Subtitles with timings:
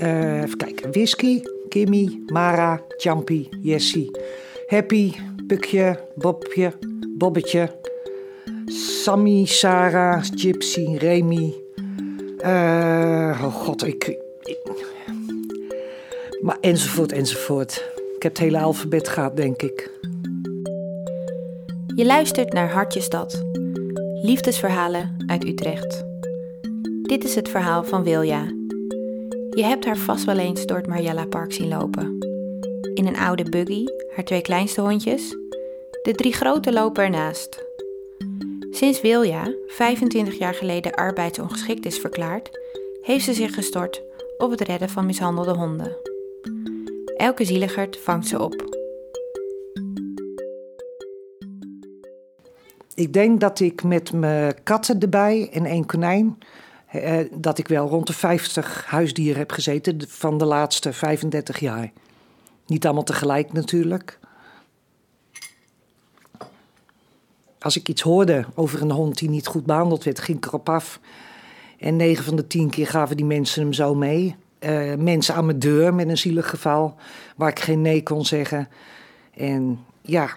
[0.00, 0.90] Eh, even kijken.
[0.92, 4.10] Whisky, Kimmy, Mara, Champy, Jessie,
[4.66, 5.12] Happy,
[5.46, 6.72] Pukje, Bobje,
[7.18, 7.68] Bobbetje,
[9.02, 11.54] Sammy, Sarah, Gypsy, Remy.
[12.38, 14.04] Eh, oh god, ik,
[14.42, 14.58] ik-
[16.42, 17.90] Maar enzovoort, enzovoort.
[18.16, 19.90] Ik heb het hele alfabet gehad, denk ik.
[21.94, 23.42] Je luistert naar Hartjestad.
[24.22, 26.04] Liefdesverhalen uit Utrecht.
[27.02, 28.58] Dit is het verhaal van Wilja.
[29.50, 32.18] Je hebt haar vast wel eens door het Marjella Park zien lopen.
[32.94, 35.36] In een oude buggy, haar twee kleinste hondjes.
[36.02, 37.64] De drie grote lopen ernaast.
[38.70, 42.50] Sinds Wilja 25 jaar geleden arbeidsongeschikt is verklaard,
[43.02, 44.02] heeft ze zich gestort
[44.38, 45.96] op het redden van mishandelde honden.
[47.16, 48.78] Elke zieligerd vangt ze op.
[52.94, 56.38] Ik denk dat ik met mijn katten erbij en één konijn...
[56.90, 61.92] eh, dat ik wel rond de 50 huisdieren heb gezeten van de laatste 35 jaar.
[62.66, 64.18] Niet allemaal tegelijk natuurlijk.
[67.58, 70.68] Als ik iets hoorde over een hond die niet goed behandeld werd, ging ik erop
[70.68, 71.00] af.
[71.78, 74.36] En 9 van de 10 keer gaven die mensen hem zo mee.
[74.58, 76.94] Eh, mensen aan mijn deur met een zielig geval,
[77.36, 78.68] waar ik geen nee kon zeggen.
[79.34, 80.30] En ja,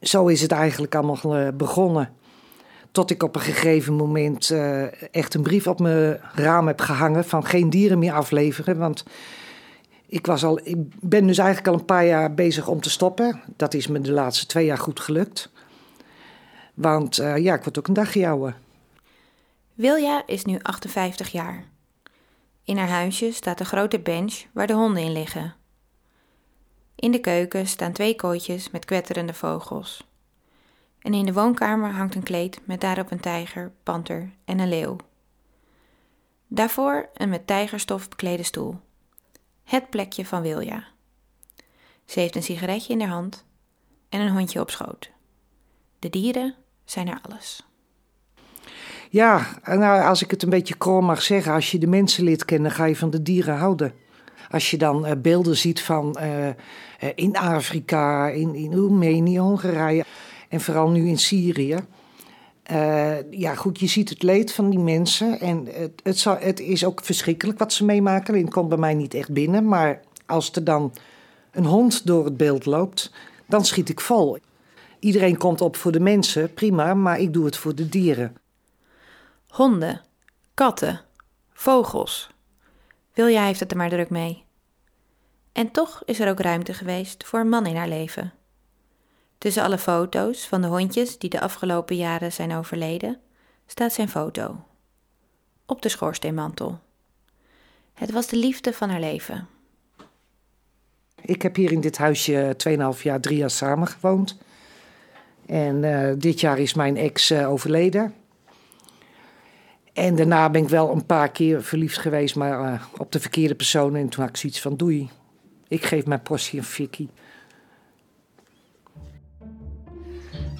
[0.00, 2.12] zo is het eigenlijk allemaal eh, begonnen.
[2.92, 7.24] Tot ik op een gegeven moment eh, echt een brief op mijn raam heb gehangen
[7.24, 8.78] van geen dieren meer afleveren.
[8.78, 9.04] Want
[10.06, 13.40] ik, was al, ik ben dus eigenlijk al een paar jaar bezig om te stoppen.
[13.56, 15.50] Dat is me de laatste twee jaar goed gelukt.
[16.74, 18.56] Want eh, ja, ik word ook een dagje ouder.
[19.74, 21.64] Wilja is nu 58 jaar.
[22.64, 25.54] In haar huisje staat een grote bench waar de honden in liggen.
[26.94, 30.11] In de keuken staan twee kooitjes met kwetterende vogels.
[31.02, 34.96] En in de woonkamer hangt een kleed met daarop een tijger, panter en een leeuw.
[36.46, 38.80] Daarvoor een met tijgerstof beklede stoel.
[39.64, 40.84] Het plekje van Wilja.
[42.04, 43.44] Ze heeft een sigaretje in haar hand
[44.08, 45.10] en een hondje op schoot.
[45.98, 46.54] De dieren
[46.84, 47.66] zijn er alles.
[49.10, 52.44] Ja, nou, als ik het een beetje krom mag zeggen, als je de mensen leert
[52.44, 53.94] kennen, ga je van de dieren houden.
[54.50, 56.54] Als je dan eh, beelden ziet van eh, eh,
[57.14, 60.04] in Afrika, in, in Roemenië, Hongarije
[60.52, 61.76] en vooral nu in Syrië.
[62.62, 65.40] Eh, ja, goed, je ziet het leed van die mensen.
[65.40, 68.38] En het, het, het is ook verschrikkelijk wat ze meemaken.
[68.38, 69.68] Het komt bij mij niet echt binnen.
[69.68, 70.92] Maar als er dan
[71.50, 73.12] een hond door het beeld loopt,
[73.46, 74.38] dan schiet ik vol.
[74.98, 78.36] Iedereen komt op voor de mensen, prima, maar ik doe het voor de dieren.
[79.48, 80.00] Honden,
[80.54, 81.00] katten,
[81.52, 82.30] vogels.
[83.12, 84.44] Wilja heeft het er maar druk mee.
[85.52, 88.32] En toch is er ook ruimte geweest voor een man in haar leven.
[89.42, 93.20] Tussen alle foto's van de hondjes die de afgelopen jaren zijn overleden,
[93.66, 94.64] staat zijn foto.
[95.66, 96.78] Op de schoorsteenmantel.
[97.92, 99.46] Het was de liefde van haar leven.
[101.20, 102.56] Ik heb hier in dit huisje
[102.96, 104.38] 2,5 jaar, 3 jaar samen gewoond.
[105.46, 108.14] En eh, dit jaar is mijn ex eh, overleden.
[109.92, 113.54] En daarna ben ik wel een paar keer verliefd geweest, maar eh, op de verkeerde
[113.54, 113.96] persoon.
[113.96, 115.10] En toen had ik zoiets van, doei,
[115.68, 117.08] ik geef mijn portie een fikkie.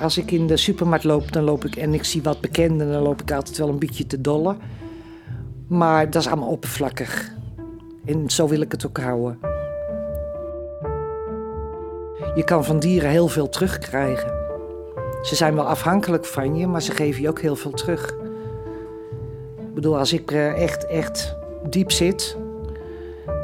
[0.02, 3.02] Als ik in de supermarkt loop, dan loop ik en ik zie wat bekenden, dan
[3.02, 4.56] loop ik altijd wel een beetje te dolle.
[5.68, 7.32] Maar dat is allemaal oppervlakkig.
[8.04, 9.38] En zo wil ik het ook houden.
[12.34, 14.32] Je kan van dieren heel veel terugkrijgen.
[15.22, 18.10] Ze zijn wel afhankelijk van je, maar ze geven je ook heel veel terug.
[19.58, 21.36] Ik bedoel, als ik eh, echt, echt
[21.68, 22.36] diep zit,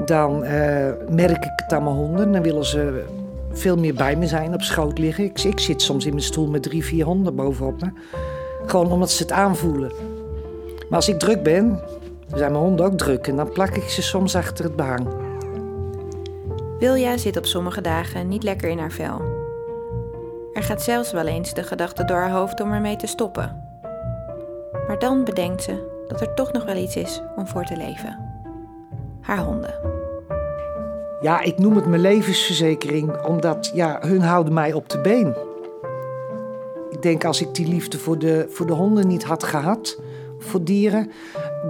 [0.05, 2.33] dan eh, merk ik het aan mijn honden.
[2.33, 3.05] Dan willen ze
[3.51, 5.25] veel meer bij me zijn, op schoot liggen.
[5.25, 7.91] Ik, ik zit soms in mijn stoel met drie, vier honden bovenop me.
[8.67, 9.93] Gewoon omdat ze het aanvoelen.
[10.89, 11.81] Maar als ik druk ben,
[12.35, 13.27] zijn mijn honden ook druk.
[13.27, 15.07] En dan plak ik ze soms achter het behang.
[16.79, 19.21] Wilja zit op sommige dagen niet lekker in haar vel.
[20.53, 23.63] Er gaat zelfs wel eens de gedachte door haar hoofd om ermee te stoppen.
[24.87, 28.19] Maar dan bedenkt ze dat er toch nog wel iets is om voor te leven.
[29.21, 29.98] Haar honden.
[31.21, 35.35] Ja, ik noem het mijn levensverzekering, omdat ja, hun houden mij op de been.
[36.91, 39.99] Ik denk als ik die liefde voor de, voor de honden niet had gehad,
[40.39, 41.11] voor dieren,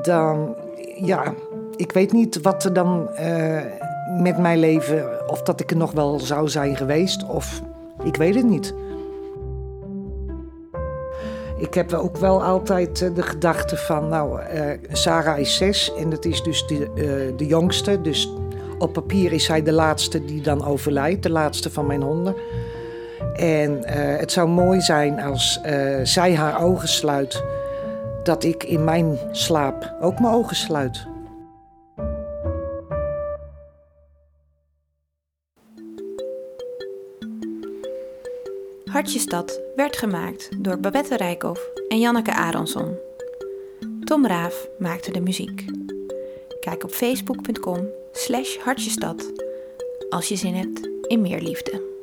[0.02, 0.56] dan,
[0.94, 1.34] ja,
[1.76, 3.62] ik weet niet wat er dan eh,
[4.22, 7.62] met mijn leven, of dat ik er nog wel zou zijn geweest, of
[8.02, 8.74] ik weet het niet.
[11.56, 16.10] Ik heb ook wel altijd eh, de gedachte van, nou, eh, Sarah is zes en
[16.10, 18.00] dat is dus de, de jongste.
[18.00, 18.32] Dus
[18.78, 22.34] op papier is zij de laatste die dan overlijdt, de laatste van mijn honden.
[23.34, 27.42] En eh, het zou mooi zijn als eh, zij haar ogen sluit,
[28.22, 31.06] dat ik in mijn slaap ook mijn ogen sluit.
[38.84, 42.96] Hartjestad werd gemaakt door Babette Rijkoff en Janneke Aronson.
[44.04, 45.64] Tom Raaf maakte de muziek.
[46.60, 49.32] Kijk op facebook.com slash hartjestad
[50.08, 51.97] als je zin hebt in meer liefde.